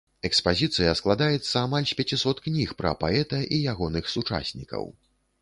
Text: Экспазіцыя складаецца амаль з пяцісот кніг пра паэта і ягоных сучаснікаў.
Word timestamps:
Экспазіцыя 0.27 0.93
складаецца 0.99 1.53
амаль 1.65 1.85
з 1.89 1.97
пяцісот 1.99 2.41
кніг 2.47 2.73
пра 2.81 2.95
паэта 3.05 3.43
і 3.53 3.61
ягоных 3.77 4.11
сучаснікаў. 4.17 4.91